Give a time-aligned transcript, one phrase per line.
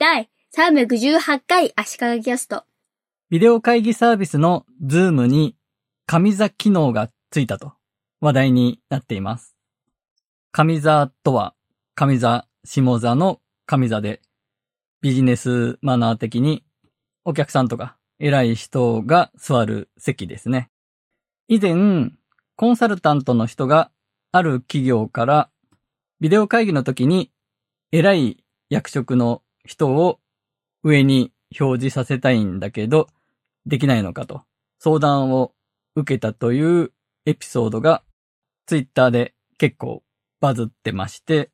[0.00, 2.64] 第318回足利キャスト。
[3.28, 5.56] ビデオ会議サービスの Zoom に
[6.06, 7.74] 上座機能がついたと
[8.18, 9.54] 話題になっています。
[10.52, 11.54] 上座とは
[11.94, 14.22] 上座、下座の上座で
[15.02, 16.64] ビジネスマナー的に
[17.26, 20.70] お客さんとか偉い人が座る席ですね。
[21.46, 22.10] 以前、
[22.56, 23.90] コンサルタントの人が
[24.32, 25.50] ある企業から
[26.20, 27.30] ビデオ会議の時に
[27.92, 30.18] 偉い役職の人を
[30.82, 33.06] 上に表示させたいんだけど、
[33.66, 34.42] できないのかと。
[34.80, 35.52] 相談を
[35.94, 36.92] 受けたという
[37.24, 38.02] エピソードが
[38.66, 40.02] ツイッターで結構
[40.40, 41.52] バズってまして、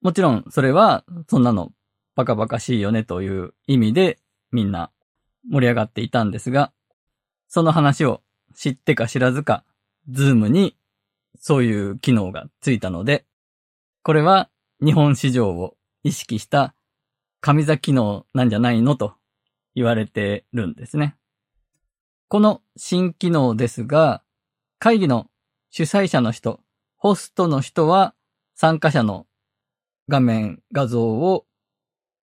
[0.00, 1.70] もちろんそれはそんなの
[2.16, 4.18] バカバカしいよねという意味で
[4.50, 4.90] みんな
[5.48, 6.72] 盛り上がっていたんですが、
[7.46, 8.22] その話を
[8.56, 9.62] 知ってか知らずか、
[10.10, 10.76] Zoomに
[11.38, 13.24] そういう機能がついたので、
[14.02, 14.50] これは
[14.84, 16.74] 日本市場を意識した
[17.42, 19.14] 上座機能なんじゃないのと
[19.74, 21.16] 言われてるんですね。
[22.28, 24.22] この新機能ですが、
[24.78, 25.26] 会議の
[25.70, 26.60] 主催者の人、
[26.96, 28.14] ホストの人は
[28.54, 29.26] 参加者の
[30.08, 31.44] 画面、画像を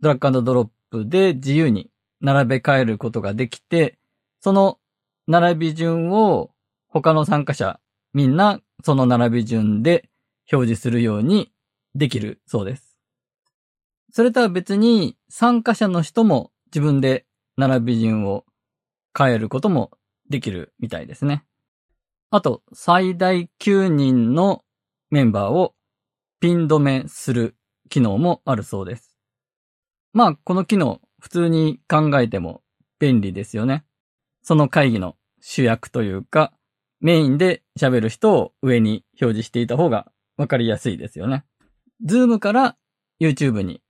[0.00, 3.98] ドラッグドロップで自由に並べ替えることができて、
[4.40, 4.80] その
[5.28, 6.50] 並び順を
[6.88, 7.78] 他の参加者
[8.12, 10.08] みんなその並び順で
[10.52, 11.52] 表示するように
[11.94, 12.93] できるそうです。
[14.14, 17.26] それとは別に参加者の人も自分で
[17.56, 18.44] 並び順を
[19.12, 19.90] 変えることも
[20.30, 21.44] できるみたいですね。
[22.30, 24.62] あと、最大9人の
[25.10, 25.74] メンバーを
[26.38, 27.56] ピン止めする
[27.88, 29.18] 機能もあるそうです。
[30.12, 32.62] まあ、この機能、普通に考えても
[33.00, 33.84] 便利ですよね。
[34.42, 36.52] その会議の主役というか、
[37.00, 41.44] メインで喋る人を上に表示していた方がわかりやすいですよね。
[42.04, 42.76] Zoomから
[43.20, 43.80] YouTube に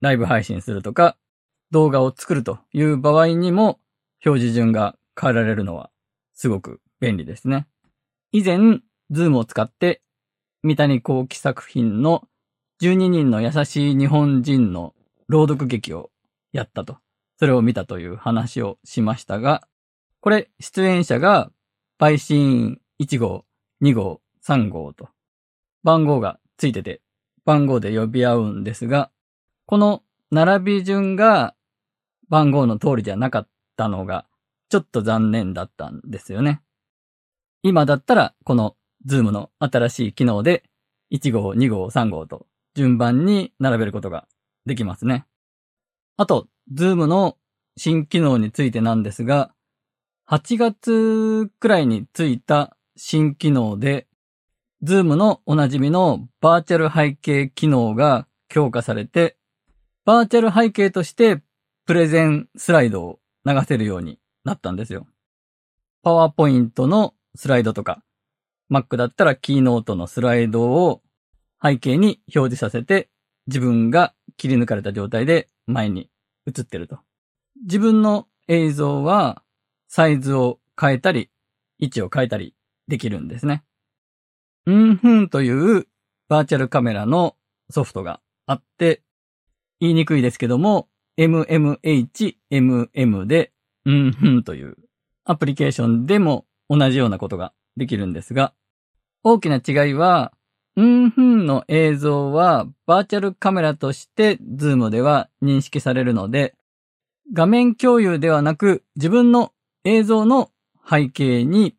[0.00, 1.16] ライブ配信するとか、
[1.70, 3.78] 動画を作るという場合にも
[4.24, 5.90] 表示順が変えられるのは
[6.34, 7.66] すごく便利ですね。
[8.32, 8.80] 以前、
[9.10, 10.02] Zoomを使って
[10.62, 12.28] 三谷幸喜作品の
[12.80, 14.94] 12人の優しい日本人の
[15.28, 16.10] 朗読劇を
[16.52, 16.98] やったと。
[17.38, 19.66] それを見たという話をしましたが、
[20.20, 21.52] これ出演者が
[22.00, 23.44] 陪審員1号、
[23.82, 25.08] 2号、3号と
[25.84, 27.00] 番号がついてて
[27.44, 29.10] 番号で呼び合うんですが、
[29.68, 31.54] この並び順が
[32.30, 34.24] 番号の通りじゃなかったのが
[34.70, 36.62] ちょっと残念だったんですよね。
[37.62, 40.64] 今だったらこのZoomの新しい機能で
[41.12, 44.26] 1号、2号、3号と順番に並べることが
[44.64, 45.26] できますね。
[46.16, 47.36] あと、 Zoomの
[47.76, 49.52] 新機能についてなんですが、
[50.30, 54.06] 8月くらいについた新機能で、
[54.82, 59.37] Zoomのおなじみのバーチャル背景機能が強化されて、
[60.08, 61.42] バーチャル背景として
[61.84, 65.06] プレゼンスライドを流せるようになったんですよ。
[66.02, 68.02] パワーポイントのスライドとか、
[68.72, 71.02] Mac だったらキーノートのスライドを
[71.62, 73.10] 背景に表示させて、
[73.48, 76.08] 自分が切り抜かれた状態で前に
[76.46, 77.00] 映ってると。
[77.64, 79.42] 自分の映像は
[79.88, 81.28] サイズを変えたり、
[81.80, 82.54] 位置を変えたり
[82.86, 83.62] できるんですね。
[84.64, 85.86] うんふんという
[86.30, 87.36] バーチャルカメラの
[87.68, 89.02] ソフトがあって、
[89.80, 93.52] 言いにくいですけども、MMHMM で、
[93.84, 94.76] うんふんという
[95.24, 98.52] アプリケーションでも同じようなことができるんですが、
[99.22, 100.32] 大きな違いは、
[100.76, 106.54] うんふんの映像はバーチャルカメラとして Zoomでは認識されるので、
[107.32, 109.52] 画面共有ではなく自分の
[109.84, 110.50] 映像の
[110.88, 111.74] 背景に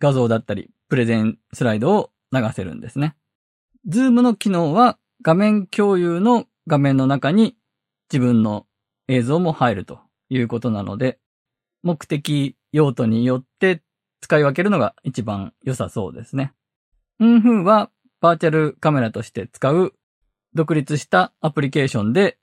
[0.00, 3.16] 画像だったりプレゼンスライドを流せるんですね。
[3.86, 7.56] Zoomの機能は画面共有の画面の中に
[8.12, 8.66] 自分の
[9.08, 11.18] 映像も入るということなので、
[11.82, 13.82] 目的用途によって
[14.20, 16.52] 使い分けるのが一番良さそうですね。
[17.20, 17.90] うんふんは
[18.20, 19.94] バーチャルカメラとして使う
[20.54, 22.38] 独立したアプリケーションで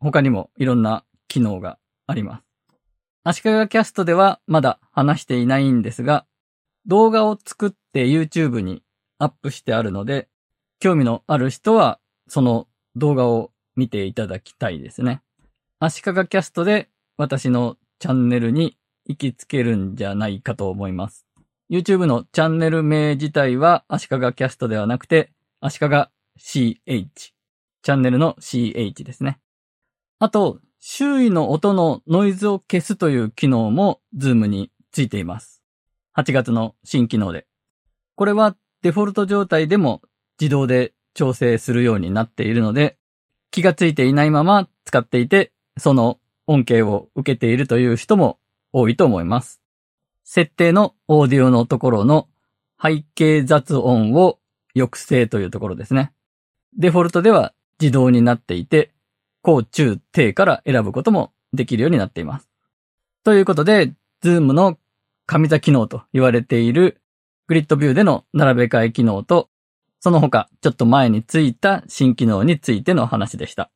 [0.00, 2.44] 他にもいろんな機能があります。
[3.24, 6.26] アシカガCAST ではまだ話していないんですが、
[6.86, 8.82] 動画を作って YouTube に
[9.18, 10.28] アップしてあるので、
[10.80, 12.66] 興味のある人はその
[12.96, 15.22] 動画を見ていただきたいですね。
[15.78, 18.76] 足利キャストで私のチャンネルに
[19.06, 21.26] 行きつけるんじゃないかと思います。
[21.70, 25.30] YouTube のチャンネル名自体は足利キャストではなくて、
[25.60, 25.86] 足利
[26.38, 26.74] CH。
[27.14, 29.38] チャンネルの CH ですね。
[30.18, 35.62] あと、周囲の音のノイズを消すという機能も Zoom についています。
[36.16, 37.46] 8月の新機能で。
[38.16, 40.02] これはデフォルト状態でも
[40.40, 42.97] 自動で調整するようになっているので、
[43.50, 48.38] 気がついていないまま使っていて、その恩恵を受けているという人も
[48.72, 49.60] 多いと思います。
[50.24, 52.28] 設定のオーディオのところの
[52.82, 54.38] 背景雑音を
[54.74, 56.12] 抑制というところですね。
[56.76, 58.92] デフォルトでは自動になっていて、
[59.42, 62.48] 高中低から選ぶこともできるようになっています。
[63.24, 63.92] ということで、
[64.22, 64.78] Zoom の
[65.26, 67.00] 神座機能と言われている
[67.46, 69.48] グリッドビューでの並べ替え機能と、
[70.00, 73.70] その他ちょっと前についた新機能についての話でした。